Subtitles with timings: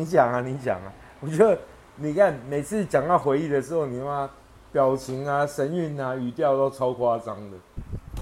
[0.00, 0.90] 你讲啊，你讲啊。
[1.20, 1.58] 我觉得
[1.96, 4.28] 你看每次讲到回忆的时候，你妈
[4.72, 7.56] 表情啊、神韵啊、语调都超夸张的。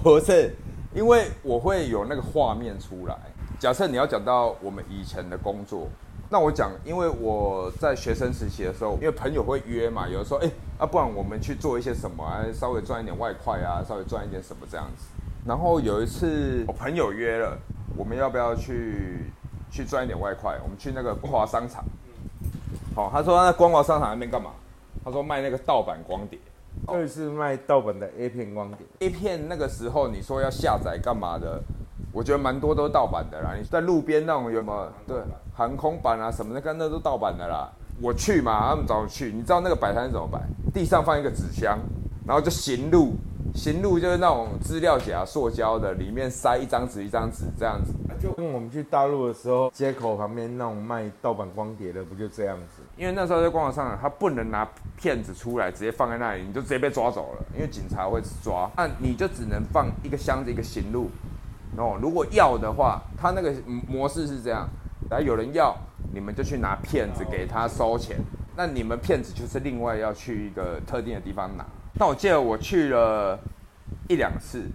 [0.03, 0.53] 不是，
[0.93, 3.15] 因为我会有那个画面出来。
[3.57, 5.87] 假设你要讲到我们以前的工作，
[6.29, 15.05] 那我讲，因为我在学生时期的时候，因为朋友会约嘛，有的时候，哎，啊，不然我们去做一些什么啊，稍微赚一点外快啊，稍微赚一点什么这样子。
[15.45, 17.57] 然后有一次，我朋友约了，
[17.95, 19.31] 我们要不要去
[19.71, 20.57] 去赚一点外快？
[20.63, 21.83] 我们去那个光华商场。
[22.95, 24.51] 好，他说那光华商场那边干嘛？
[25.03, 26.39] 他说卖那个盗版光碟。
[26.87, 29.07] 就是卖盗版的 A 片光碟。
[29.07, 31.61] A 片那个时候你说要下载干嘛的？
[32.11, 33.53] 我觉得蛮多都是盗版的啦。
[33.57, 34.91] 你在路边那种有没有？
[35.07, 35.21] 对，
[35.53, 37.69] 航空版啊什么的，跟那都盗版的啦。
[38.01, 39.31] 我去嘛，他们找我去。
[39.31, 40.39] 你知道那个摆摊是怎么摆？
[40.73, 41.77] 地上放一个纸箱，
[42.25, 43.13] 然后就行路。
[43.53, 47.93] 行路就是那种资料夹，塑胶的，里面塞一张纸一张纸这样子。
[48.21, 52.81] 就跟我们去大陆的时候，街口旁边那种卖盗版光碟的，不就这样子？
[52.97, 58.69] 因为那时候在广场上，他不能拿片子出来直接放在那里，你就直接被抓走了，因为警察会抓。
[58.75, 61.09] 那你就只能放一个箱子一个行路。
[61.77, 63.53] 哦，如果要的话，他那个
[63.87, 64.67] 模式是这样：，
[65.09, 65.73] 然后有人要，
[66.13, 68.17] 你们就去拿片子给他收钱。
[68.59, 71.65] 那你们骗子就是另外要去一个特定的地方拿。
[71.97, 73.39] 那我记得我去了
[74.09, 74.65] 一两次，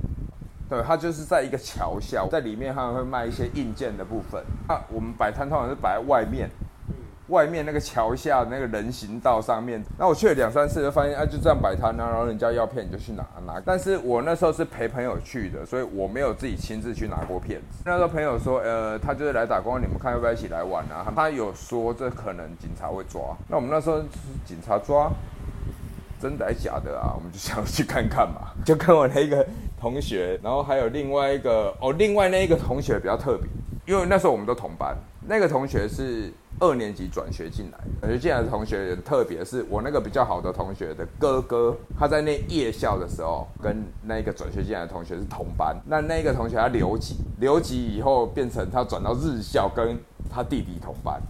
[0.70, 4.42] 对，他就是在一个桥下，在里面他们会卖一些硬件的部分。
[4.66, 6.48] 那我们摆摊通常是摆在外面，
[7.28, 9.82] 外面那个桥下那个人行道上面。
[9.98, 13.60] 那我去了两三次，就发现啊，就这样摆摊啊，然后人家要片你就去拿拿。
[13.64, 17.82] 但是我那时候是陪朋友去的，所以我没有自己亲自去拿过片子。
[17.84, 21.12] 那时候朋友说，呃，他就是来打工，你们看要不要一起来玩啊？
[21.14, 23.36] 他有说这可能警察会抓。
[23.48, 24.00] 那我们那时候
[24.44, 25.10] 警察抓。
[26.20, 27.12] 真的还是假的啊？
[27.14, 29.46] 我们就想去看看嘛，就跟我那个
[29.78, 33.46] 同学，然后还有另外一个哦，另外那一个同学比较特别，
[33.84, 36.30] 因为那时候我们都同班，那个同学是
[36.60, 49.98] 二年级转学进来，转学进来的同学也特别是我那个比较好的同学的哥哥，他在那夜校的时候跟那个转学进来的同学是同班，那那个同学他留级，留级以后变成他转到日校跟
[50.30, 51.20] 他弟弟同班，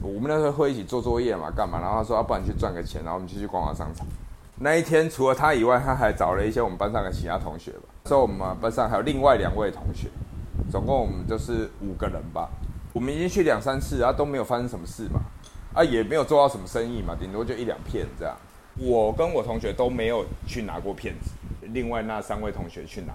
[0.00, 1.80] 我们那时候会一起做作业嘛，干嘛？
[1.80, 4.06] 然后他说要不然去赚个钱，然后我们就去逛逛商场。
[4.62, 7.88] 那一天除了他以外，他还找了一些我们班上的其他同学吧。
[8.04, 10.08] 所以我们班上还有另外两位同学，
[10.70, 12.48] 总共我们就是五个人吧。
[12.92, 15.20] 我们已经去两三次，然后都没有发生什么事嘛，
[15.74, 18.36] 啊也没有做到什么生意嘛，顶多就一两片这样。
[18.76, 21.30] 我跟我同学都没有去拿过片子，
[21.72, 23.12] 另外那三位同学去拿，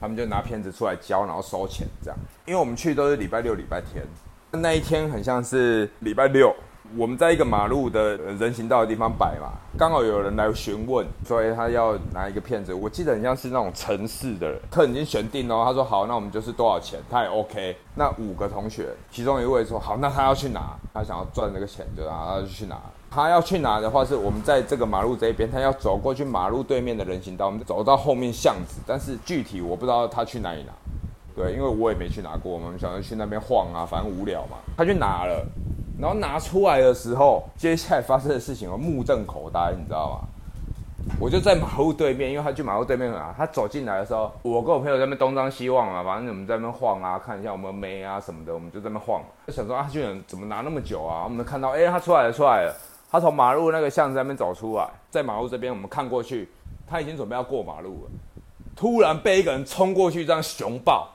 [0.00, 2.18] 他们就拿片子出来交，然后收钱这样。
[2.46, 4.04] 因为我们去都是礼拜六、礼拜天，
[4.50, 6.54] 那一天很像是礼拜六。
[6.96, 12.72] 我们在一个马路的人行道的地方摆嘛，刚好有人来询问，所以他要拿一个片子。
[12.72, 15.64] 我记得很像是那种城市的人，客人已经选定了。
[15.64, 17.76] 他说好，那我们就是多少钱，他也 OK。
[17.94, 22.80] 那五个同学，其中一位说好，那他要去拿，他想要赚这个钱，就让他就去拿。
[23.10, 30.72] 他要去拿的话，是我们在这个马路这一边，他要走过去马路对面的人行道，我们走到后面巷子，但是具体我不知道他去哪里拿。
[31.34, 34.56] 对，因为我也没去拿过，我们想要去那边晃啊，反正无聊嘛。
[34.76, 35.46] 他去拿了。
[35.98, 40.28] 然后拿出来的时候，接下来发生的事情我目瞪口呆，你知道吗？
[41.20, 43.32] 我就在马路对面，因为他去马路对面啊。
[43.38, 49.22] 他走进来的时候，我跟我朋友在那边东张西望啊，反正我们在那边晃啊，看一下有没有妹啊什么的，我们就在那边晃。
[49.46, 51.22] 就想说啊，这人怎么拿那么久啊？
[51.22, 52.74] 我们看到，哎，他出来了，出来了。
[53.08, 56.48] 他从马路那个巷子那边走出来，在马路这边，我们看过去，
[56.88, 58.10] 他已经准备要过马路了。
[58.74, 61.08] 突然被一个人冲过去，这样熊抱，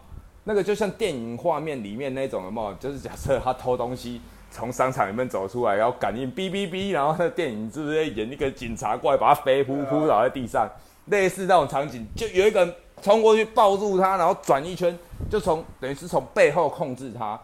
[0.45, 2.73] 那个就像电影画面里面那种，有没有？
[2.75, 4.21] 就是假设他偷东西。
[4.51, 10.69] 从商场里面走出来，然后感应哔哔哔，然后那电影是不是演一个警察过来把他飞扑扑倒在地上？
[11.05, 14.97] 类似那种场景，就有一个人冲过去抱住他，然后转一圈，
[15.29, 17.39] 就从等于是从背后控制他，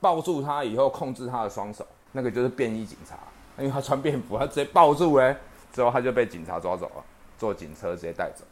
[0.00, 3.16] 抱住他以后控制他的双手，那个就是便衣警察，
[3.58, 5.36] 因为他穿便服，他直接抱住哎，
[5.72, 7.04] 之后他就被警察抓走了，
[7.36, 8.44] 坐警车直接带走。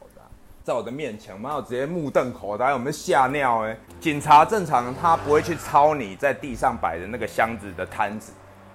[0.65, 3.77] 在我的面前，妈，我直接目瞪口呆，我们吓尿哎！
[4.01, 8.33] 警察正常，他不会去抄你在地上摆的那个箱子的摊子，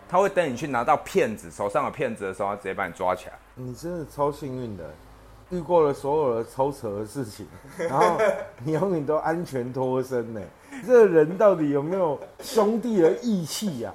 [0.09, 3.33] 他会等你去拿到骗子手上有骗子的时候，他直接把你抓起来。
[3.55, 4.83] 你真的超幸运的，
[5.49, 7.47] 遇过了所有的超扯的事情，
[7.77, 8.17] 然后
[8.65, 10.41] 你永远都安全脱身呢。
[10.85, 13.93] 这人到底有没有兄弟的义气呀？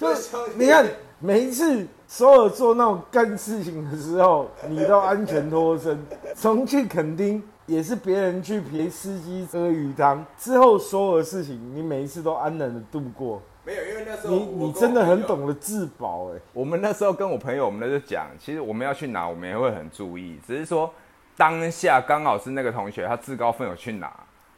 [0.00, 0.08] 就
[0.56, 0.84] 你看
[1.20, 1.86] 每一次。
[2.12, 5.96] 所有做那种干事情的时候，你都安全脱身。
[6.34, 13.40] 从去垦丁也是别人去陪司机喝鱼汤之后，所有的事情你每一次都安然的度过。
[13.64, 16.40] 没有，因为那时候你你真的很懂得自保哎。
[16.52, 20.36] 我们那时候跟我朋友，我们那就讲，其实我们要去哪，我们也会很注意。
[20.44, 20.92] 只是说
[21.36, 24.12] 当下刚好是那个同学他自告奋勇去拿，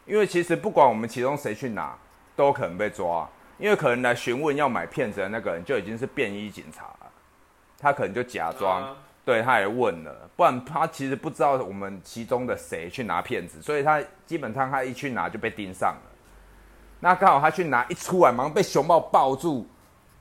[0.06, 1.94] 因为其实不管我们其中谁去拿，
[2.34, 3.28] 都可能被抓。
[3.62, 7.10] 因为可能来询问要买片子的那个人就已经是便衣警察了，
[7.78, 8.82] 他可能就假装。
[8.82, 16.10] 啊对，他也问了，不然他其实不知道我们其中的谁去拿片子，所以他基本上他一去拿就被盯上了。
[16.98, 19.64] 那刚好他去拿一出来，马上被熊猫抱住，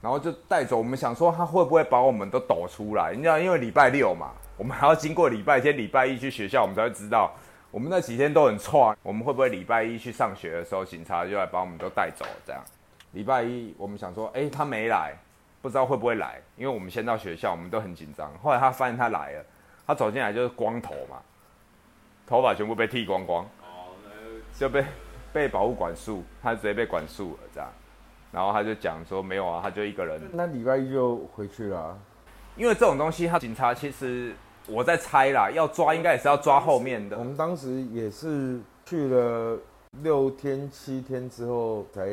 [0.01, 0.77] 然后就带走。
[0.77, 3.11] 我们想说他会不会把我们都抖出来？
[3.15, 7.33] 你知道，因为礼拜六嘛， 我们还要经过礼拜天、礼拜一去学校，我们才会知道。
[7.71, 12.23] 我们那几天都很错，我们会不会礼拜一去上学的时候，警察就来把我们都带走？
[12.45, 12.61] 这样，
[13.13, 15.13] 礼拜一我们想说，哎、他没来，
[15.61, 18.31] 不知道会不会来，因为我们先到学校，我们都很紧张。
[18.41, 19.45] 后来他发现他来了，
[19.85, 21.21] 他走进来就是光头嘛，
[22.25, 23.45] 头发全部被剃光光，
[24.57, 24.85] 就被
[25.33, 27.69] 被保护管束，他直接被管束了这样。
[28.31, 31.99] 然后他就讲说没有啊，他就一个人，那礼拜一就回去了啊、
[32.55, 34.33] 因为这种东西，他警察其实
[34.67, 37.23] 我在猜啦，要抓应该也是要抓后面的我。
[37.25, 39.59] 们当时也是去了
[40.01, 42.07] 六天七天之后才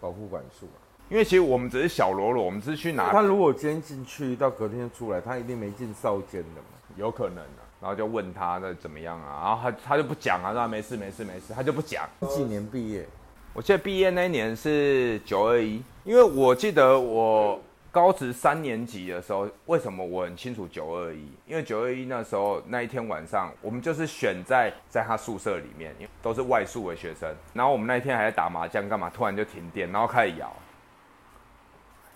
[0.00, 0.72] 保护管束嘛。
[1.08, 6.66] 因为其实我们只是小喽啰，我们只是去拿他如果今天进去到隔天出来，他一定没进少监的嘛。
[6.96, 12.04] 有可能的、然后就问他那怎么样啊，然后他他就不讲啊，那没事没事没事，他就不讲。
[12.28, 13.06] 几年毕业？
[13.52, 17.60] 我记得毕业那一年是九二一，因为我记得我
[17.92, 21.28] 高职三年级的时候，为什么我很清楚九二一？
[21.44, 29.10] 因为九二一那时候那一天晚上，我们就是选在在他宿舍里面，因为都是外宿的学生，然后我们那一天还在打麻将，干嘛？
[29.10, 30.52] 突然就停电，然后开始摇，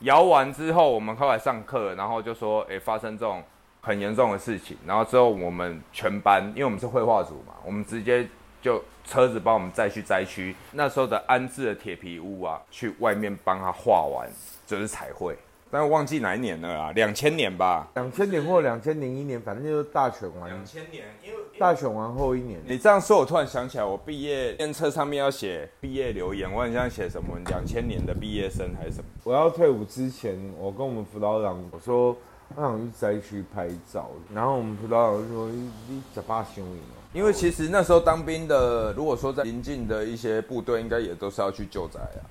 [0.01, 3.43] 摇完之后我们后来上课，然后就说，诶，发生这种
[3.81, 8.29] 很严重的事情，然后之后我们全班，因为我们是绘画组嘛，我们直接
[8.63, 14.31] 就车子帮我们载去灾区，那时候的安置的铁皮屋啊，去外面帮他画完，
[14.65, 15.37] 就是彩绘。
[15.75, 17.91] 但我忘记哪一年了啊，两千年吧。
[17.97, 22.61] 两千年或两千零一年，反正就是大选完，两千年，因为大选完后一年。
[22.65, 29.05] 你这样说，我突然想起来，我毕业电车上面要写毕业留言，我很想写什么两千年的毕业生还是什么。
[29.25, 32.17] 我要退伍之前，我跟我们辅导长我说，
[32.55, 37.03] 我想去灾区拍照，然后我们辅导长就说：“你你假巴凶你哦。
[37.13, 42.23] 因为其实那时候当兵的，如果说在临近的一些部队，应该也都是要去救灾啊。”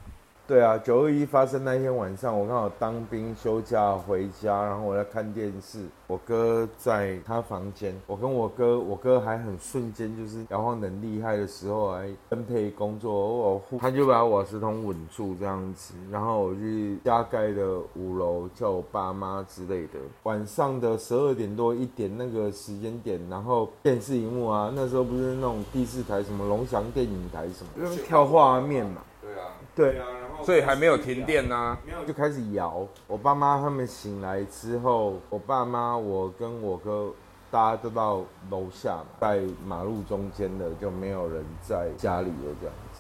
[0.46, 30.00] 对啊，九二一发生那天晚上，我刚好当兵休假回家，然后我在看电视，我哥在他房间，我跟我哥，我哥还很瞬间就是摇晃得很厉害的时候还分配工作，我护他就把瓦斯桶稳住这样子，然后我去加盖的五楼叫我爸妈之类的，晚上的十二点多一点那个时间点，然后电视荧幕啊，那时候不是那种第四台什么龙翔电影台什么，就是跳画面嘛，对啊，对。
[30.00, 30.06] 啊，
[30.42, 31.78] 所以还没有停电呢、
[32.08, 32.88] 就开始摇。
[33.08, 37.12] 我爸妈他们醒来之后，我爸妈、我跟我哥，
[37.52, 43.00] 大家都到楼下嘛，在马路中间的就没有人在家里了，这样子。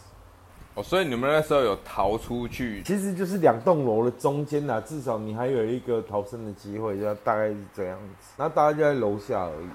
[0.75, 2.81] 哦，所以你们那时候有逃出去？
[2.83, 8.33] 其实就是两栋楼的中间啦，至少你还有一个逃生的机会，就大概是这样子。
[8.37, 9.67] 那大家就在楼下而已。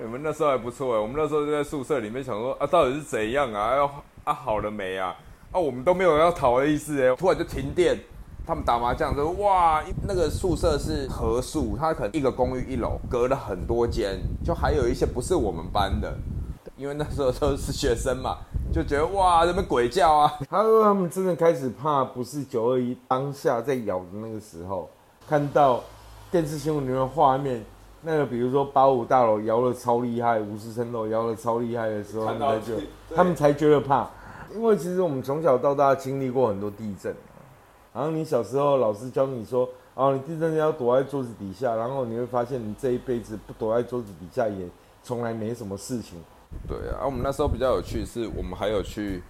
[0.00, 3.74] 你们那时候还不错哎，我们那时候就在宿舍里面想说啊，到底是怎样啊？
[3.76, 5.16] 要啊好了没啊？
[5.52, 7.98] 啊，我们都没有要逃的意思哎，突然就停电。
[8.44, 16.12] 他们打麻将说哇，那个宿舍是合宿，它可能一个公寓一楼隔了很多间，就还有一些不是我们班的，
[16.76, 18.38] 因为那时候都是学生嘛，
[18.72, 24.90] 就觉得哇，这边鬼叫啊，他说他们真的开始怕，不是九二一当下在摇的那个时候，
[25.28, 25.84] 看到
[26.32, 27.64] 电视新闻里面的画面，
[28.00, 32.82] 那个比如说八五大楼摇的超厉害，五十层楼摇的超厉害的时候，他看到们才觉得
[33.14, 34.10] 他们才觉得怕，
[34.54, 37.14] 因为其实我们从小到大经历过很多地震，
[37.92, 44.66] 然后你小时候老师教你说，哦，你地震要躲在桌子底下，然后你会发现你这一辈子不躲在桌子底下也
[45.02, 46.18] 从来没什么事情。
[46.68, 49.22] 对啊，啊我们那时候比较有趣，是我们还有去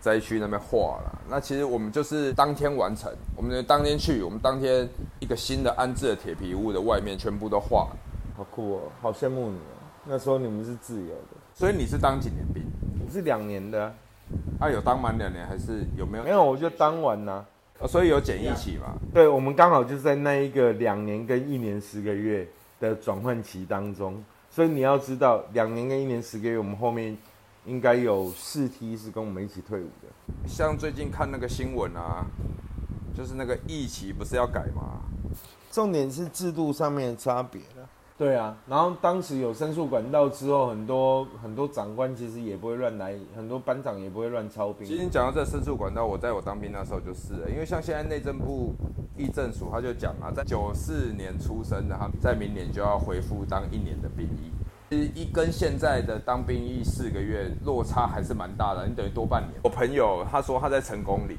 [0.00, 1.22] 灾区那边画了。
[1.28, 4.88] 那其实我们就是当天完成，我们当天去，我们当天
[5.20, 7.96] 一个新的安置的铁皮屋的外面全部都画了。
[8.36, 9.76] 好酷哦，好羡慕你哦。
[10.04, 12.62] 那时候你们是自由的，所以你是当几年兵？
[13.04, 13.94] 我是两年的啊、
[14.58, 16.24] 啊，有当满两年还是有没有？
[16.24, 17.44] 没有，我就当完呐、
[17.78, 18.94] 哦所以有检疫期嘛？
[19.12, 22.48] 对，我们刚好就在那一个两年跟一年十个月
[22.80, 27.14] 的转换期当中，所以你要知道，两年跟一年十个月，我们后面
[27.66, 30.08] 应该有四梯是跟我们一起退伍的。
[30.48, 32.24] 像最近看那个新闻啊，
[33.14, 35.02] 就是那个疫期不是要改吗？
[35.70, 37.75] 重点是制度上面的差别了。
[38.18, 44.88] 对啊，然后当时有申诉管道之后，很多很多长官其实也不会乱来，很多班长也不会乱操兵。
[44.88, 48.74] 其实你讲到这申诉管道，我在我当兵那时候就是了，因为像现在内政部
[49.18, 54.50] 议政署他就讲啊，在九四年出生的，他在明年就要恢复当一年的兵役。
[54.88, 59.52] 其实一跟现在的当兵役四个月落差还是蛮大的，你等于多半年。
[59.62, 61.36] 我朋友他说他在成功里，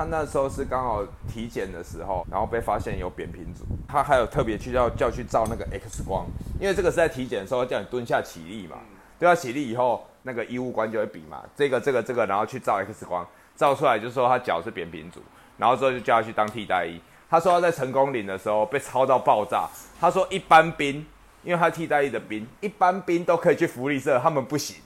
[0.00, 6.26] 他他那时候是刚好体检的时候，然后被发现有扁平足，他还有特别去叫叫去照那个 X 光，
[6.58, 8.78] 因为这个是在体检的时候叫你蹲下起立嘛，
[9.18, 15.20] 蹲下起立以后，那个医务官就会比嘛，这个这个这个，然后去照 X 光，照出来就说他脚是扁平足，
[15.58, 16.98] 然后之后就叫他去当替代役。
[17.28, 19.68] 他说他在成功岭的时候被操到爆炸，
[20.00, 21.04] 他说一般兵，
[21.44, 24.76] 因为他替代役的兵，一般兵都可以去福利社，他们不行。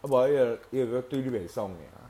[0.00, 2.08] 啊不，有有个对立北送的啊，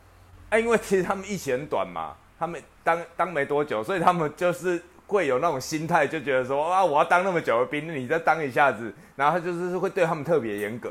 [0.50, 10.90] 哎，因为其实他们疫情很短嘛，他们当当没多久，所以他们就是会有那种心态，就觉得说啊，我要当那么久的兵，你再当一下子，然后他就是会对他们特别严格。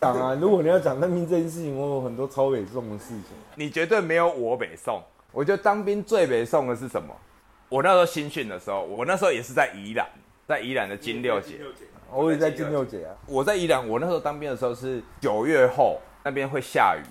[0.00, 3.24] 讲啊，如果你要讲当兵这件事情，我有很多超北宋的事情。
[3.54, 7.14] 你绝对没有我北宋，我觉得当兵最北宋的是什么？
[7.68, 10.06] 我那时候新训的时候，我那时候也是在宜兰，
[10.48, 11.60] 在宜兰的金六姐，
[12.10, 13.14] 我也在金六姐啊。
[13.26, 17.04] 我在宜兰，我那时候当兵的时候是九月后，那边会下雨，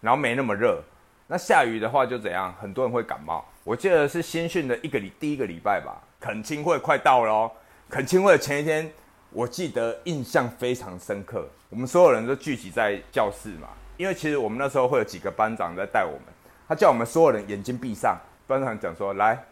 [0.00, 0.80] 然后没那么热。
[1.26, 2.54] 那下雨的话就怎样？
[2.60, 3.44] 很多人会感冒。
[3.64, 7.50] 我记得是新训的一个礼第一个礼拜吧，恳亲会快到了哦。
[7.88, 8.90] 恳亲会的前一天，
[9.30, 11.48] 我记得印象非常深刻。
[11.70, 16.22] 我们所有人都聚集在教室嘛，因为其实我们那时候会有几个班长在带我们，
[16.68, 18.16] 他叫我们所有人眼睛闭上。
[18.46, 19.42] 班长讲说：“来，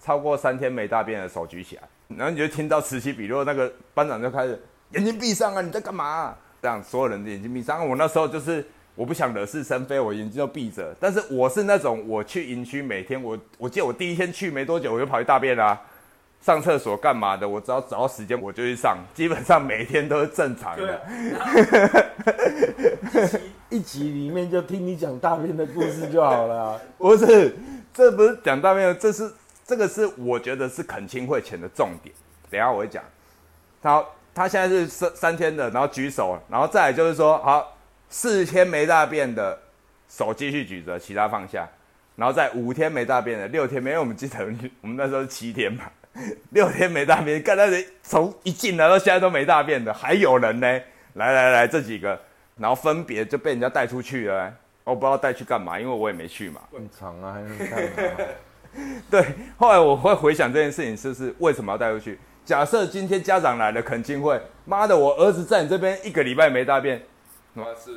[0.00, 1.82] 超过三天没大便的手举起来。”
[2.16, 4.58] 然后你就听到此起彼落，那个班长就开始
[4.92, 6.34] 眼睛闭上啊，你在干嘛？
[6.62, 7.86] 这样所有人的眼睛闭上。
[7.86, 8.66] 我那时候就是
[8.98, 10.92] 我不想惹是生非，我眼睛就闭着。
[10.98, 15.80] 但是我是那种我去营区每天，我我记得我第一天去没多久，我就跑去大便啦、
[16.42, 17.48] 上厕所干嘛的？
[17.48, 21.00] 我只要找到时间我就去上，基本上每天都是正常的。
[23.70, 26.80] 一集里面就听你讲大便的故事就好了啊。
[26.98, 27.54] 不是，
[27.94, 29.32] 这不是讲大便，这是
[29.64, 32.12] 这个是我觉得是恳亲会前的重点。
[32.50, 33.00] 等一下我会讲。
[33.80, 37.77] 他他现在是三三天的，然后举手，然后再来就是说，好，
[38.08, 39.58] 四天没大便的
[40.08, 41.68] 手继续举着，其他放下。
[42.16, 44.38] 然后在五天没大便的，六天没，因为我们记得
[44.80, 45.84] 我们那时候是七天嘛，
[46.50, 50.80] 六天没大便，看那人从一进来到现在都没大便的，还有人呢。
[51.14, 52.16] 来来来，这几个，
[52.56, 54.54] 然后分别就被人家带出去了。
[54.84, 56.60] 我不知道带去干嘛，因为我也没去嘛。
[56.72, 58.24] 很长啊，还能干嘛？
[59.10, 59.24] 对，
[59.56, 62.18] 后来我会回想这件事情，是不是为什么要带出去？
[62.44, 67.02] 假设今天家长来了肯定会，妈的，我儿子在你这边一个礼拜没大便，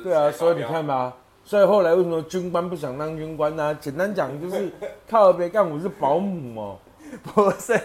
[0.02, 1.12] 对啊，所以你看吧，
[1.44, 4.70] 所以后来为什么军官不想当军官呢、简单讲就是
[5.08, 6.78] 靠别干，我是保姆哦。
[7.22, 7.78] 不是，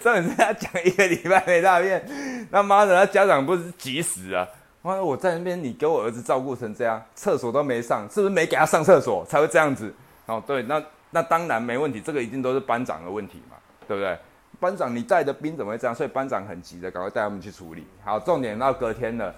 [0.00, 2.08] 重点是他讲一个礼拜没大便，
[2.50, 4.46] 那妈的，他家长不是急死啊！
[4.82, 9.92] 妈的，我在那边，你给我儿子照顾成这样，厕所都没上，是不是没给他上厕所才会这样子？
[10.26, 13.56] 哦，对，那那当然没问题，这个一定都是班长的问题嘛，
[13.88, 14.16] 对不对？
[14.60, 15.92] 班长你带的兵怎么会这样？
[15.92, 17.84] 所以班长很急的，赶快带他们去处理。
[18.04, 19.34] 好，重点到隔天了，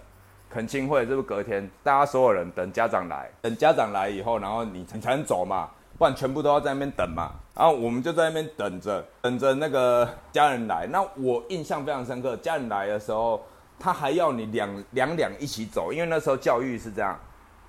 [0.52, 7.32] 恳亲会这不是隔天，大家所有人等家长来，等家长来以后，然后你你才能走嘛，不然全部都要在那边等嘛。
[7.54, 10.86] 然后我们就在那边等着，等着那个家人来。
[10.86, 13.42] 那我印象非常深刻，家人来的时候，
[13.78, 17.18] 他还要你两两两一起走，因为那时候教育是这样，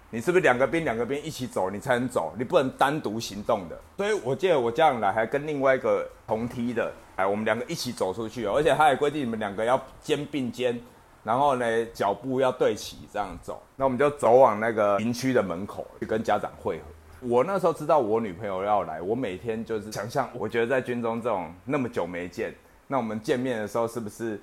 [0.10, 3.80] 你是不是两个兵两个兵一起走，你才能走，你不能单独行动的。
[3.96, 10.80] 所以我记得我家人来还跟另外一个同梯的，哎，我们两个一起走出去，而且他还规定你们两个要肩并肩，
[11.24, 13.62] 然后呢脚步要对齐这样走。
[13.76, 16.84] 那我们就走往那个营区的门口去跟家长会合。
[17.22, 22.54] 我那时候知道我女朋友要来，我每天就是想象，我觉得在军中这种那么久没见，
[22.86, 24.38] 那我们见面的时候是不是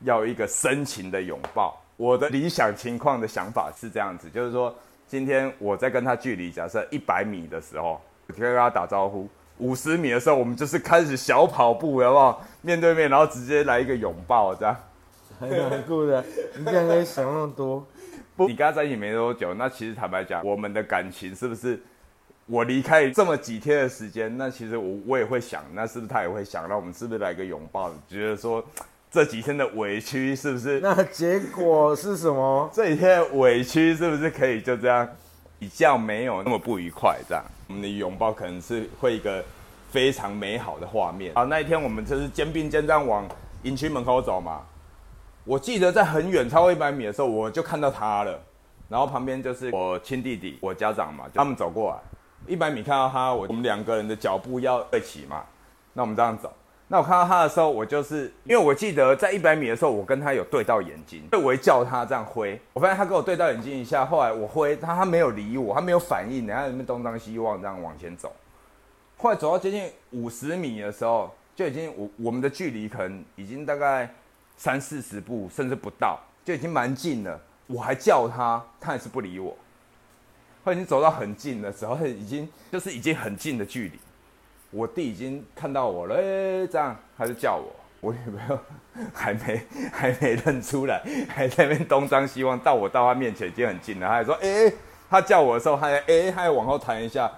[0.00, 1.78] 要一个深情的拥抱？
[1.98, 4.74] 我的理想情况的想法是这样子，就是说
[5.06, 9.28] 今天我在跟她距离假设一百米的时候，我就跟她打招呼；
[9.58, 12.42] 五十米的时候，我们就是开始小跑步，好不好？
[12.62, 14.74] 面对面，然后直接来一个拥抱，这样。
[15.48, 16.24] 还蛮酷的，
[16.56, 17.86] 你竟然可以想那么多。
[18.36, 21.80] 不，你跟他在一起没多久，那其实坦白讲，我们的感情是不是？
[22.46, 27.90] 我离开这么几天的时间，那其实我我也会想，那是不是他也会想，那我们是不是来个拥抱？
[28.06, 28.62] 觉得说
[29.10, 30.78] 这几天的委屈是不是？
[30.84, 32.68] 那结果是什么？
[32.74, 35.08] 这几天的委屈是不是可以就这样
[35.58, 37.18] 比较没有那么不愉快？
[37.26, 39.42] 这样我们的拥抱可能是会一个
[39.90, 41.32] 非常美好的画面。
[41.34, 43.26] 啊，那一天我们就是肩并肩这样往
[43.62, 44.60] 营区门口走嘛。
[45.44, 48.40] 我记得在很远超过一百米的时候，我就看到他了，
[48.88, 51.98] 然后旁边就是我亲弟弟、我家长嘛，他们走过来。
[52.46, 55.44] 一百米看到他，我我们两个人的脚步要对齐嘛，
[55.92, 56.52] 那我们这样走。
[56.88, 62.60] 那我看到他的时候，我就是因为我记得在一百米的时候，我跟他有对到眼睛，所以我会叫他这样挥。
[62.74, 68.30] 我发现他跟我对到眼睛一下，后来我挥他，他没有理我，他没有反应，然后那边东张西望这样往前走。
[69.16, 74.14] 后来走到接近五十米的时候，就已经我我们的距离可能已经大概
[74.56, 77.40] 三四十步，甚至不到，就已经蛮近了。
[77.66, 79.56] 我还叫他，他还是不理我。
[80.64, 83.98] 他已经走到很近的时候，已经就是已经很近的距离，
[84.70, 87.70] 我弟已经看到我了，哎，这样他就叫我，
[88.00, 88.58] 我女朋友
[89.12, 94.72] 还没还没认出来，还在那边东张西望，到我到他面前已经很近了，他还说，哎，
[95.10, 97.30] 他叫我的时候，他还哎，他还往后弹一下，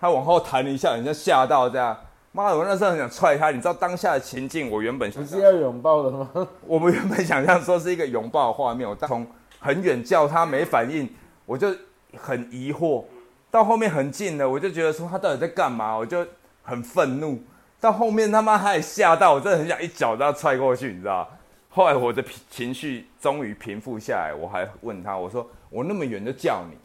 [0.00, 1.96] 他往后弹一下，人家吓到这样。
[2.36, 2.58] 妈的！
[2.58, 6.28] 我那时候很想踹他，你知道当下的情境，我原本不是要拥抱的吗？
[6.66, 9.24] 我们原本想象说是一个拥抱的画面，我从
[9.60, 11.08] 很远叫他没反应，
[11.46, 11.72] 我就
[12.16, 13.04] 很疑惑，
[13.52, 16.26] 到后面很近了，我就觉得说他到底在干嘛，我就
[16.64, 17.40] 很愤怒。
[17.80, 21.30] 到后面他妈他也吓到，我真的很想一脚都要踹过去，你知道
[21.68, 26.76] 后来我的情绪终于平复下来，我还问他，我说我那么远就叫你。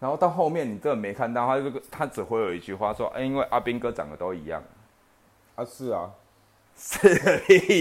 [0.00, 4.62] 然后到后面你根本没看到，他这个他只会有一句话说：“哎，因为阿斌哥长得都一样。”
[5.56, 6.08] 啊，是啊，
[6.78, 7.08] 是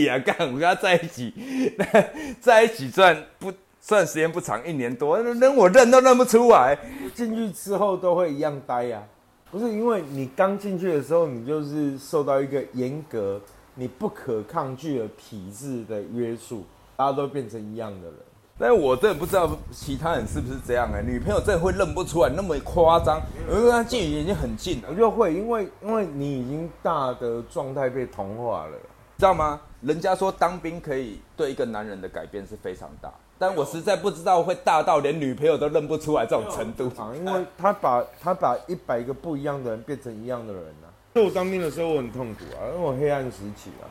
[0.10, 1.76] 啊，干我跟他在一起，
[2.42, 6.76] 在一起算不算时间不长，一年多，连我认都认不出来。
[7.14, 9.04] 进去之后都会一样呆呀，
[9.52, 13.40] 不是因为你刚进去的时候，你就是受到一个严格、
[13.76, 18.16] 你不可抗拒的体制的约束，大家都变成一样的人。
[18.60, 28.72] 但是我真的不知道其他人是不是这样哎，女朋友真的会认不出来那么夸张，因为他距离已经很近了，我就会，因为因为你已经大的状态被同化了，
[29.18, 29.62] 知道吗？
[29.82, 41.22] 人家说当兵可以对一个男人的改变是非常大，但我实在不知道会大到连女朋友都认不出来这种程度啊，因为他把他把一百个不一样的人变成一样的人呐。
[41.22, 43.86] 我当兵的时候我很痛苦啊，因为我黑暗时期啊。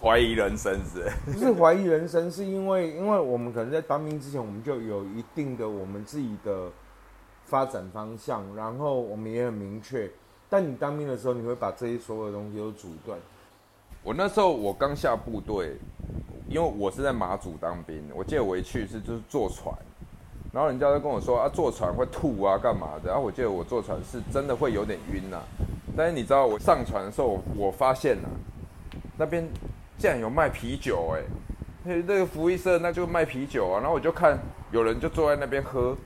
[0.00, 1.10] 怀疑人生是？
[1.26, 6.70] 不是怀疑人生，是因为因为我们可能在当兵之前，我们就有一定的我们自己的
[7.44, 10.08] 发展方向，然后我们也很明确。
[10.48, 13.18] 但你当兵的时候，你会把这些所有的东西都阻断。
[14.04, 15.76] 我那时候我刚下部队，
[16.48, 19.74] 因为我是在马祖当兵，我记得我一去是就是坐船，
[20.52, 23.10] 然后人家都跟我说啊，坐船会吐啊，干嘛的？
[23.10, 25.42] 然后我记得我坐船是真的会有点晕呐。
[25.96, 28.30] 但是你知道我上船的时候，我发现啊，
[29.16, 29.44] 那边。
[29.98, 31.20] 竟然有卖啤酒哎！
[31.84, 34.38] 那那个福利社那就卖啤酒啊，然后我就看
[34.70, 35.96] 有人就坐在那边喝。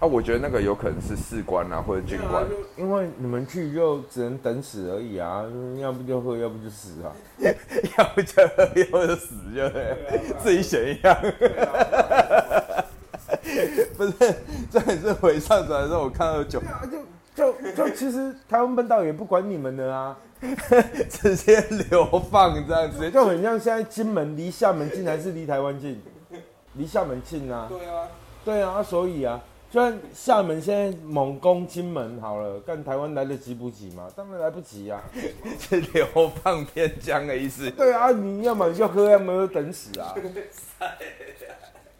[0.00, 5.42] 啊，我觉得那个有可能是士官啊或者军官，因为你们去就只能等死而已啊，
[5.80, 7.10] 要不就喝，要不就死啊，
[7.98, 9.68] 要不就喝，要不就死，就
[10.40, 11.16] 自己选一样。
[13.96, 14.12] 不是，
[14.70, 16.62] 这也是回上船的时候我看到酒，
[17.78, 20.16] 就就就其实台湾笨道也不管你们的啊。
[21.10, 21.60] 直接
[21.90, 26.00] 流放这样子，就很像现在金门离厦门近还是离台湾近？
[26.74, 27.66] 离厦门近啊。
[27.68, 28.08] 对啊，
[28.44, 34.06] 对啊，所以啊，虽然厦门现在猛攻金门好了，但台湾来得及不及嘛？
[34.14, 35.02] 当然来不及啊，
[35.58, 36.06] 是流
[36.40, 37.68] 放边疆的意思。
[37.72, 40.14] 对啊，你要么就喝，要么就等死啊。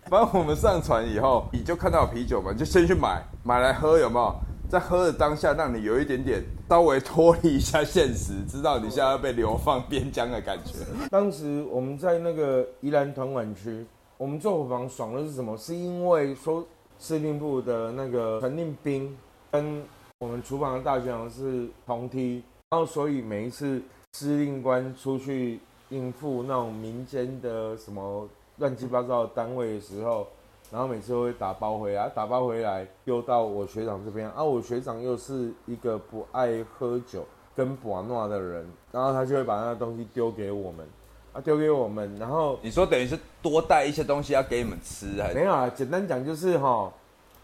[0.09, 4.41] 反正我们上船以后，你就看到有啤酒嘛，你就先去买，买来喝，有没有？
[4.69, 10.75] 在喝的当下，让你有一点点稍微脱离一下现实，知道你现在要被流放边疆的感觉。
[11.11, 13.87] 当时我们在那个宜兰团管区，
[14.19, 15.57] 我们做伙房爽的是什么？
[15.57, 16.63] 是因为说
[16.99, 19.17] 司令部的那个陈令兵
[19.51, 19.83] 跟
[20.19, 23.81] 我们厨房的大学长是同梯，然后所以每一次
[24.13, 28.29] 司令官出去应付那种民间的什么
[28.59, 30.27] 乱七八糟的单位的时候。
[30.71, 34.45] 然后每次都会打包回来，打包回来丢到我学长这边啊。
[34.45, 37.25] 我学长又是一个不爱喝酒
[37.57, 40.87] 跟玩闹的人，然后他就会把那个东西丢给我们
[41.33, 42.19] 啊，丢给我们。
[42.19, 45.35] 然后你说等于是多带一些东西要给你们吃还是？
[45.35, 46.93] 没有啊，简单讲就是哈，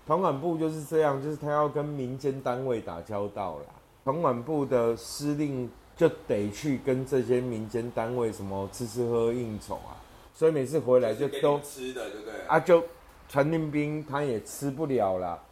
[0.06, 3.64] 团管部就是这样，就是他要跟民间单位打交道啦。
[4.04, 9.96] 团管部的司令就得去跟这些民间单位什么吃吃喝应酬啊，
[10.34, 12.34] 所以每次回来就都吃的，对不对？
[12.46, 12.84] 啊就。
[13.28, 15.42] 传令兵他也吃不了了，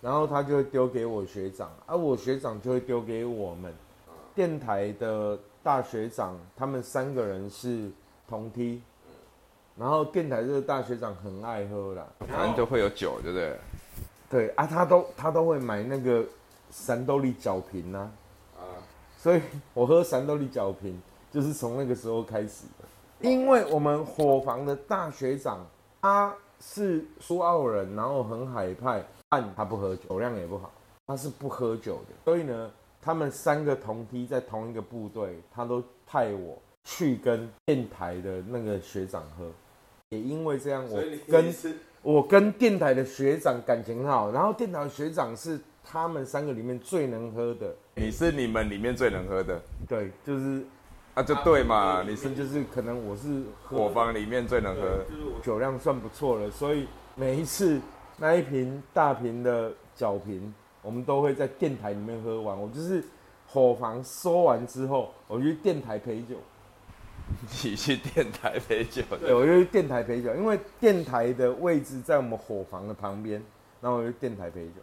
[0.00, 3.72] 然后他就会丢给我学长，而我学长就会丢给我们。
[4.34, 7.90] 电台的大学长，他们三个人是
[8.28, 8.80] 同梯，
[9.76, 13.56] 然后电台这个大学长很爱喝啦，反正都会有酒，对不对？
[14.30, 16.24] 对啊，他都他都会买那个
[16.70, 18.10] 三豆利角瓶呐，
[18.56, 18.62] 啊，
[19.18, 19.42] 所以
[19.74, 20.98] 我喝三豆利角瓶
[21.32, 25.66] 就是从那个时候开始的，因为我们伙房的大学长
[26.00, 26.32] 他。
[26.60, 30.70] 是苏澳人，然后很海派，但他不喝酒，酒量也不好，
[31.06, 32.14] 他是不喝酒的。
[32.24, 39.50] 所以呢，他们三个同梯在同一个部队，他都派我去跟电台的那个学长喝。
[40.10, 41.54] 也因为这样，我跟
[42.02, 47.74] 我跟电台的学长感情好，然后电台的学长是他们三个里面最能喝的。
[47.94, 49.60] 你是你们里面最能喝的？
[49.88, 50.64] 对，就是。
[51.18, 55.04] 那就对嘛，女生就是可能我是伙房里面最能喝，
[55.42, 57.80] 酒量算不错了，所以每一次
[58.18, 62.56] 那一瓶大瓶的酒瓶，我们都会在电台里面喝完。
[62.56, 63.02] 我就是
[63.48, 66.36] 伙房收完之后，我去电台陪酒。
[67.64, 69.02] 你去电台陪酒？
[69.20, 73.42] 对，我就去电台陪酒，因为电台的位置在我们伙房的旁边，
[73.80, 74.74] 然后我就电台陪酒。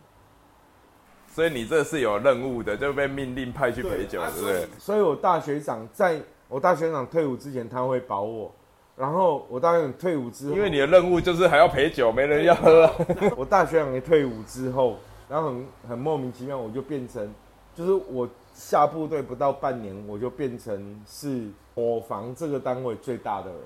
[1.35, 4.65] 所以你这是有任务的，就被命令派去陪酒，对不对？
[4.79, 6.17] 所以我大学长在
[6.47, 8.49] 我大学长退伍之前，他会保我。
[8.95, 12.89] 然后我大学长退伍之后，因为你的任务就是还要陪酒，没人要喝。
[13.35, 14.95] 我大学长一退伍之后，
[15.27, 17.29] 然后很很莫名其妙，我就变成，
[17.75, 23.59] 就是我下部队不到半年，我就变成是我房这个单位最大的人。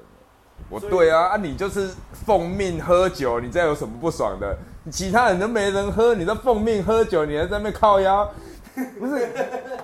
[0.69, 1.91] 我对啊，啊你就是
[2.25, 4.57] 奉命喝酒，你这有什么不爽的？
[4.89, 8.29] 其他人都没人喝，你都奉命喝酒，你还在那边靠腰？
[8.97, 9.29] 不是，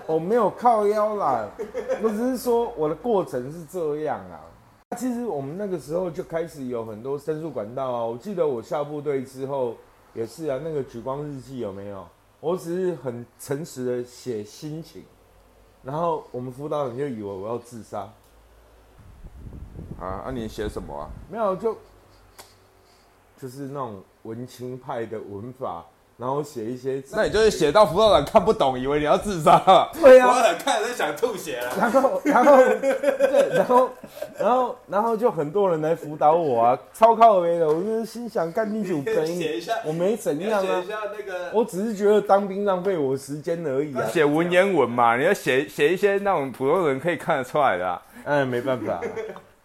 [0.06, 1.46] 我没有靠腰啦，
[2.02, 4.40] 我只是说我的过程是这样啊。
[4.96, 8.04] 其实我们那个时候就开始有很多申诉管道啊。
[8.04, 9.74] 我记得我下部队之后
[10.14, 12.06] 也是啊，那个举光日记有没有？
[12.40, 15.02] 我只是很诚实的写心情，
[15.82, 18.08] 然后我们辅导员就以为我要自杀。
[20.00, 21.10] 啊，那你写什么啊？
[21.30, 21.76] 没有，就
[23.40, 25.84] 就是那种文青派的文法。
[26.18, 29.58] 然后写一些，那你就是写到辅导长看不懂，以为你要自杀。
[30.00, 31.70] 对啊，辅导长看了都想吐血了。
[31.78, 33.90] 然后，然后，对，然后，
[34.38, 37.68] 然后，然后就很多人来辅导我啊， 超靠背的。
[37.68, 40.62] 我就心想，干你酒杯，写一下，我没怎样啊。
[40.62, 44.02] 写一下那个，我只是觉得当兵浪费我时间而已啊。
[44.10, 48.02] 写文言文嘛，你要写写一些那种普通人可以看得出来的。
[48.24, 48.98] 哎，没办法，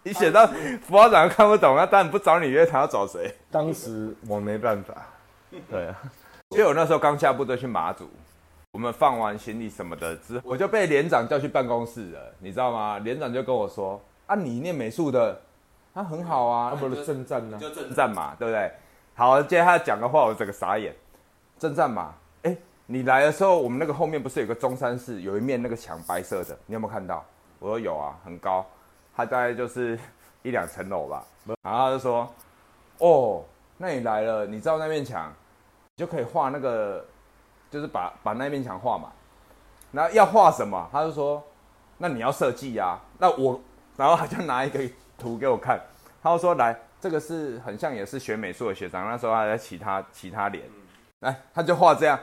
[0.03, 3.33] 你写到辅导长看不懂，那当然不找你约，他要找谁？
[3.51, 4.95] 当时我没办法，
[5.69, 5.95] 对啊。
[6.49, 8.09] 因为我那时候刚下部队去马祖，
[8.71, 12.99] 我们放完行李什么的之后，我就被连长叫去办公室了，你知道吗？
[12.99, 15.39] 连长就跟我说：“啊，你念美术的，
[15.93, 18.71] 他很好啊，不是正战呢，就正战嘛，对不对？”
[19.13, 20.95] 好，接着他讲的话，我整个傻眼。
[21.59, 27.23] 正战嘛，哎，你来的时候，我们那个后面不是有个中山市，有一面那个墙白色的，你有没有看到？
[27.59, 28.65] 我说有啊，很高，
[29.15, 29.97] 他大概就是
[30.43, 31.23] 一两层楼吧。
[31.63, 32.31] 然后他就说
[32.99, 33.43] ：“哦，
[33.77, 35.31] 那你来了，你知道那面墙？”
[35.95, 37.05] 你就可以画那个，
[37.69, 39.11] 就是把把那面墙画嘛。
[39.91, 40.89] 那要画什么？
[40.91, 41.43] 他就说，
[41.97, 42.97] 那你要设计呀。
[43.17, 43.59] 那我，
[43.97, 44.79] 然后他就拿一个
[45.17, 45.79] 图给我看，
[46.23, 50.63] 他就说，来，这个是很像也是学美术的学长，那时候还在其他其他脸，
[51.19, 52.17] 来，他就画这样。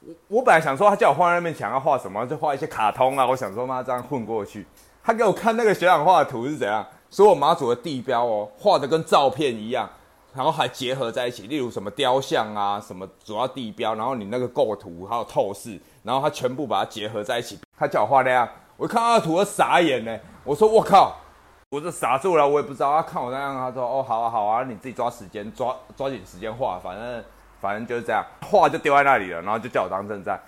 [0.00, 3.26] 我我本来想说他叫我画那面墙要画什么，就画一些卡通啊。
[3.26, 4.66] 我想说妈这样混过去。
[5.02, 9.88] 他给我看那个学长画的图是怎样，所有马祖的地标哦，画的跟照片一样。
[10.32, 17.58] 然后还结合在一起，例如什么雕像啊，什么主要地标，然后你那个构图还有透视，然后他全部把它结合在一起。
[17.76, 20.16] 他叫我画那样，我看他的图我傻眼呢。
[20.44, 21.16] 我说我靠，
[21.70, 22.92] 我这傻住了，我也不知道。
[22.92, 27.24] 他看我那样，他说哦好啊好啊，你自己抓时间抓抓紧时间画，反正
[27.60, 30.40] 反正就是这样，画就丢在那里了，然后就叫我当正在。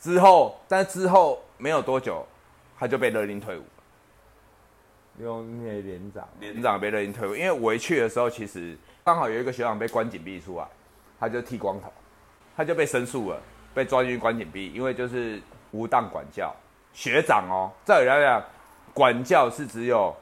[0.00, 2.24] 之后，但之后没有多久，
[2.78, 3.64] 他就被勒令退伍。
[5.20, 10.64] 用那连长，连长被勒令退伍，因为我一去的时候，其实刚好有一个学长被关紧闭出来，
[11.18, 11.92] 他就剃光头，
[12.56, 13.40] 他就被申诉了，
[13.74, 16.54] 被抓进去关紧闭，因为就是无当管教。
[16.92, 18.44] 学长哦，这里来讲，
[18.94, 20.14] 管教是只有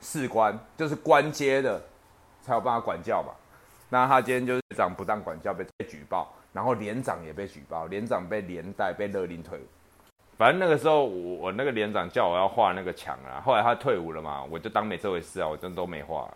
[0.00, 1.80] 士官，就是官阶的
[2.42, 3.32] 才有办法管教嘛。
[3.88, 9.62] 那他今天就是长不当管教被被举报，然后连长也被举报，连长被连带被勒令退伍。
[10.40, 16.34] 反正那个时候，我我那个连长叫我要画那个墙啊，后来他退伍了嘛，我就当没这回事啊，我真都没画。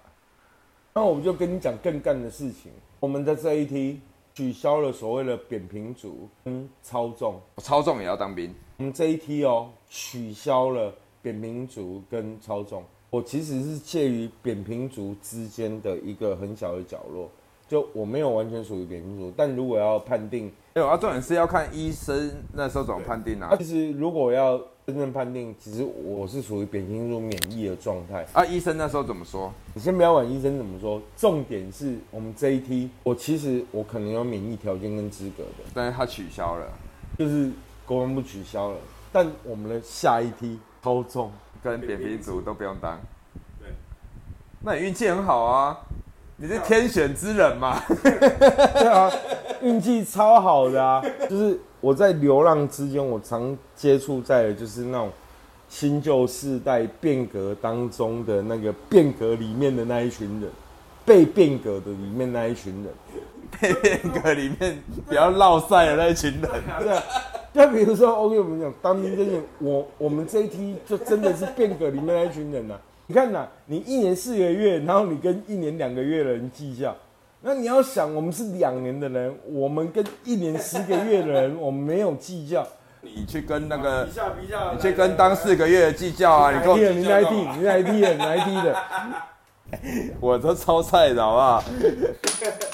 [0.92, 3.98] 那我就跟你讲更干的事情，我们的这一梯
[4.34, 8.54] 取消了所谓的扁平足跟操纵，操纵也要当兵。
[8.76, 17.26] 我们这一梯哦，取消了扁平足跟超重，我其实是介于扁平足之间的一个很小的角落。
[17.66, 23.54] 就我没有完全属于扁平足，但如果要判定，没有啊，重点是要看医生那时候怎么判定啊。
[23.56, 28.44] 其实如果要真正判定，其实我是属于扁平足免疫的状态啊。
[28.44, 29.52] 医生那时候怎么说？
[29.72, 36.66] 你先不要管医生怎么说，重点是我们这一梯，我其实我可能有免疫条件跟资格的，但是他取消了，
[37.16, 37.52] 就是
[37.86, 38.76] 国防部取消了，
[39.12, 41.30] 但我们的下一梯超重
[41.62, 42.98] 跟扁平足都不用当。
[43.60, 43.68] 对，
[44.60, 45.78] 那你运气很好啊。
[46.36, 47.80] 你是天选之人嘛？
[48.02, 49.10] 对啊，
[49.62, 51.00] 运气超好的啊！
[51.30, 55.10] 就是我在流浪之间，我常接触在的就是那种
[55.68, 60.50] 新旧世代变革当中的那个变革里面的那一群人，
[61.04, 62.92] 被变革的里面那一群人，
[63.60, 66.50] 被变革里面比较落赛的那一群人。
[66.80, 67.02] 对啊，
[67.54, 72.74] 就比如说，OK，我们讲当兵这些，我我们这一批就真的是变革里面那一群人呐。
[73.06, 76.96] 你看呐，你一年四个月，然后你跟一年两个月的人计较，
[77.42, 82.66] 那你要想，我们是两年的人，我们跟一年十个月的人，我们没有计较，
[83.02, 86.50] 你去跟那个比，较比较，你去跟当四个月的计较啊！
[86.50, 87.34] 你跟我，你哪一踢？
[87.34, 88.12] 你哪一踢的？
[88.14, 88.82] 你哪一踢的？
[90.20, 91.64] 我都超菜的好不好？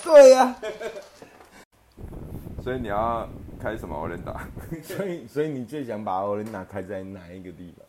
[0.05, 0.55] 对呀、
[2.63, 3.29] 所以你要
[3.61, 4.47] 开什么欧联达？
[4.85, 7.87] 所以所以你最想把欧伦达开在哪一个地方？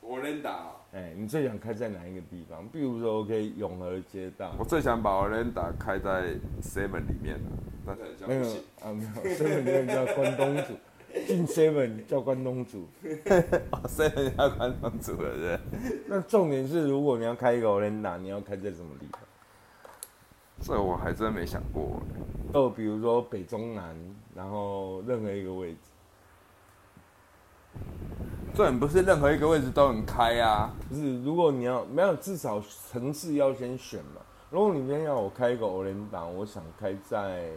[0.00, 2.66] 我能打，哎、你最想开在哪一个地方？
[2.68, 7.38] 比如说，OK，永和街道我，最想把欧联达开在 Seven 里面
[8.26, 8.42] 没有
[8.82, 10.74] 啊，没有，seven 里面叫关东煮，
[11.26, 12.88] 进 seven 叫关东煮。
[13.70, 15.60] 哦 Seven 叫关东煮了，是？
[16.08, 19.20] 那重点是，如果你要开一个 Orenda，，你要开在什么地方？
[20.60, 22.02] 这我还真没想过。
[22.52, 23.96] 就比如说北中南，
[24.34, 25.78] 然后任何一个位置。
[28.54, 30.74] 重点不是任何一个位置都能开啊。
[30.88, 34.20] 不是，如果你要没有，至少城市要先选嘛。
[34.50, 37.48] 如果你今天要我开一个欧联达，我想开在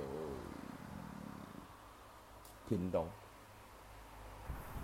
[2.70, 3.08] 屏东，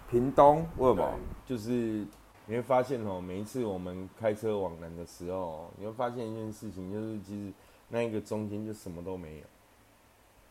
[0.10, 1.14] 屏东为什么？
[1.46, 2.06] 就是
[2.48, 7.54] 你会发现哦，每一次我们开车往南的时候，你会发现一件事情，就是其实
[7.88, 9.44] 那一个中间就什么都没有，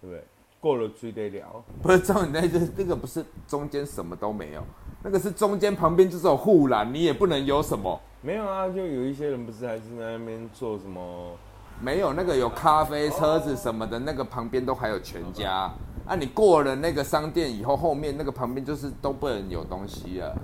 [0.00, 0.24] 对不对？
[0.60, 4.62] 过了追得了，不是重点在这这个不是中间什么都没有，
[5.02, 8.00] 那个是中间旁边就是有护栏，你也不能有什么。
[8.20, 11.36] 没有啊，就有一些人不是还是在那边做什么？
[11.80, 15.70] 没有那个有咖啡车子什么的，那个旁边都还有全家。
[16.04, 20.36] 啊，你过了那个商店以后，后面那个旁边就是都不能有东西了。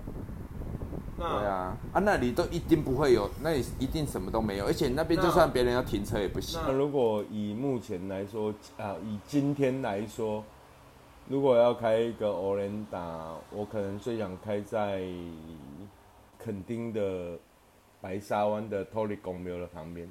[1.24, 6.60] 对啊，啊那里都一定不会有，那里一定什么都没有，而且那边就算别人要停车也不行。
[6.66, 10.44] 那如果以目前来说，啊，以今天来说，
[11.28, 15.02] 如果要开一个欧联达，我可能最想开在
[16.38, 17.38] 垦丁的
[18.00, 20.08] 白沙湾的托里公庙的旁边。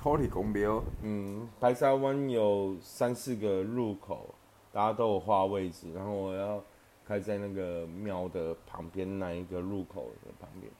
[0.00, 4.34] 脱离公庙，嗯，白沙湾有三四个入口，
[4.72, 6.62] 大家都有画位置，然后我要
[7.10, 10.72] 开在那个庙的旁边那一个入口的旁边。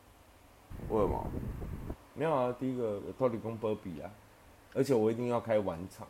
[0.89, 1.27] 为什么？
[2.15, 4.09] 没有啊，第一个托里公波比啊，
[4.73, 6.07] 而且我一定要开晚场，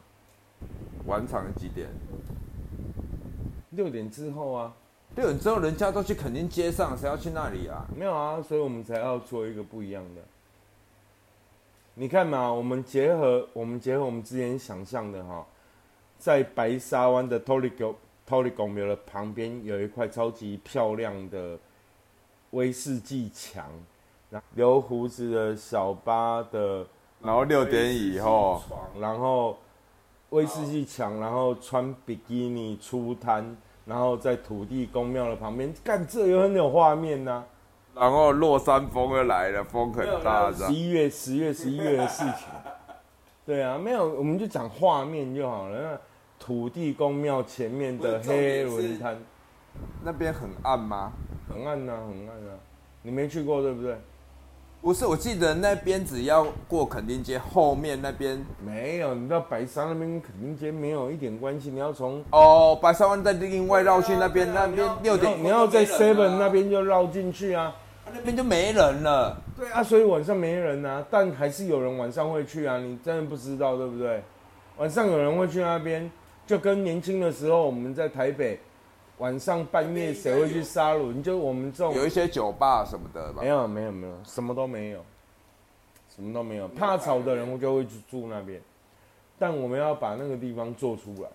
[1.07, 1.89] 晚场几点？
[3.71, 4.75] 六点之后啊。
[5.17, 7.89] 六点之后人家都去垦丁街上，谁要去那里啊？
[7.97, 10.21] 没有啊，所以我们才要做一个不一样的。
[11.95, 15.47] 你看嘛，我们结合我们结合我们之前想象的哈，
[16.19, 17.59] 在白沙湾的 t
[18.39, 21.59] i g o 庙的旁边有一块超级漂亮的
[22.51, 23.65] 威士忌墙，
[24.31, 26.87] 然后留胡子的小巴的，
[27.23, 28.63] 然后六点以后，
[28.99, 29.59] 然后
[30.31, 37.45] 威士忌墙，然后穿比基尼出摊，然后在土地公庙的旁边，干这有很有画面呐、
[37.95, 42.49] 然后落山风又来了，风很大，十一月、十月、十一月的事情。
[43.45, 46.01] 对啊，没有，我们就讲画面就好了。
[46.41, 49.17] 那土地公庙前面的黑轮滩，
[50.03, 51.13] 那边很暗吗？
[51.49, 52.59] 很暗呐、很暗啊。
[53.03, 53.97] 你没去过对不对？
[54.83, 61.71] 不是，我记得那边只要过垦丁街后面那边没有，你到白沙那边跟垦丁街没有一点关系。
[61.71, 67.75] 你要从哦，白沙湾再另外绕去那边，那边六点你要在 Seven 啊那边就绕进去啊。
[68.13, 69.37] 那边就没人了。
[69.57, 72.79] 对啊，所以晚上没人啊，但还是有人晚上会去啊。
[72.79, 74.23] 你真的不知道对不对？
[74.79, 76.11] 晚上有人会去那边，
[76.51, 78.59] 就跟年轻的时候我们在台北
[79.19, 81.23] 晚上半夜谁会去沙仑？
[81.23, 83.47] 就我们这种有一些酒吧什么的吧没。
[83.47, 85.01] 有没有没有，什么都没有，
[86.13, 86.67] 什么都没有。
[86.67, 88.61] 怕吵的人就会去住那边，
[89.39, 91.31] 但我们要把那个地方做出来。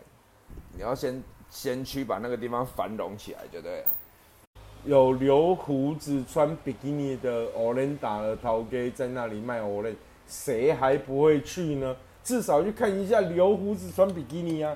[0.73, 3.87] 你要先先去把那个地方繁荣起来，就对了。
[4.83, 9.95] 有留胡子、穿比基尼的 o r e n 的陶给在那里卖 o r e n
[10.27, 11.95] 谁还不会去呢？
[12.21, 14.75] 至少去看一下留胡子穿比基尼啊！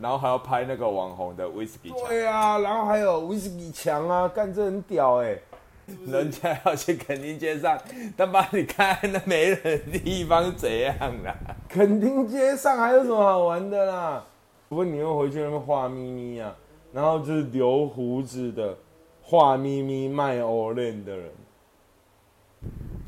[0.00, 5.38] 然后还要拍那个网红的 whisky 墙，对啊，然后还有威士忌墙啊，干这很屌哎、
[6.06, 7.78] 人家要去垦丁街上，
[8.16, 11.34] 他把你开那没人的地方怎样啦？
[11.68, 14.24] 垦丁街上还有什么好玩的啦？
[14.68, 16.54] 不过你又回去那边画咪咪啊，
[16.92, 18.76] 然后就是留胡子的
[19.22, 21.30] 画咪咪卖 o r e n 的人，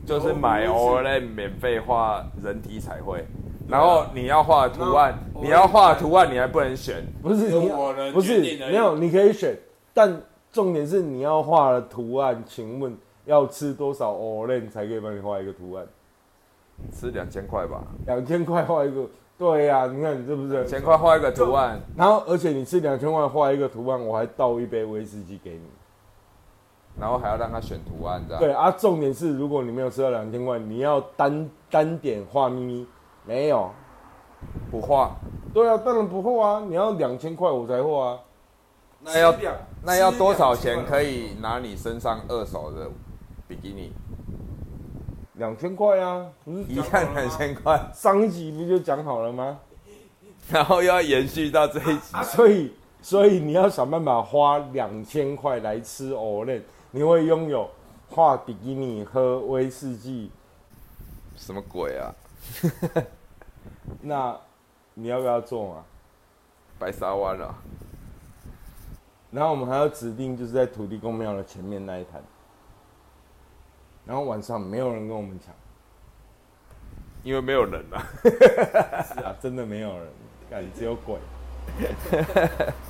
[0.06, 3.24] 就是买 o l e 免费画人体彩绘，
[3.68, 9.56] 然后你要画图案，你要画图案你还不能选，不是你我能不是没有，你可以选，
[9.92, 15.86] 但重点是你要画的图案，请问要吃多少 o r e n 才可以帮你画一个图案？
[16.92, 19.04] 吃两千块吧，两千块画一个，
[19.36, 20.54] 对呀、你看你是不是？
[20.54, 25.62] 两千块画一个图案，然后而且你吃两千块画一个图案，我还倒一杯威士忌给你。
[27.00, 28.42] 然后还要让他选图案，这样。
[28.42, 32.86] 对啊，重点是如果你没有吃到两千块，你要单单点画咪咪，
[33.28, 33.70] 没有。
[34.70, 35.16] 不画，
[35.52, 38.20] 对啊，当然不画啊，你要两千块我才画啊。
[39.02, 39.34] 那要
[39.82, 42.88] 那要多少钱可以拿你身上二手的
[43.46, 43.92] 比基尼？
[45.34, 49.58] 两千块啊，不是一样两千块，上一集不就讲好了吗？
[50.50, 52.16] 然后又要延续到这一集。
[52.24, 56.62] 所以，所以你要想办法花两千块来吃 l e
[56.92, 57.68] 你会拥有
[58.08, 60.30] 画比基尼、喝威士忌。
[61.36, 62.14] 什么鬼啊？
[64.00, 64.36] 那
[64.94, 65.84] 你要不要做嘛？
[66.78, 67.54] 白沙湾啊？
[69.30, 72.22] 然后我们还要指定就是在土地公庙的前面那一摊，
[74.06, 75.54] 然后晚上没有人跟我们抢
[77.22, 78.00] 因为没有人啊。
[79.26, 80.08] 啊，真的没有人，
[80.48, 81.18] 感觉只有鬼。